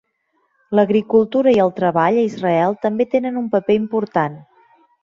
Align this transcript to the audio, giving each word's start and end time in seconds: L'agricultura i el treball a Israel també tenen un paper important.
L'agricultura 0.79 1.53
i 1.57 1.61
el 1.67 1.71
treball 1.81 2.19
a 2.23 2.27
Israel 2.31 2.77
també 2.87 3.09
tenen 3.17 3.39
un 3.45 3.53
paper 3.57 3.79
important. 3.83 4.43